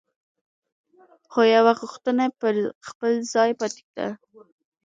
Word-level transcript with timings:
خو 1.31 1.41
یوه 1.55 1.73
غوښتنه 1.79 2.25
پر 2.39 2.55
خپل 2.87 3.11
ځای 3.33 3.51
پاتې 3.59 3.85
ده. 3.95 4.07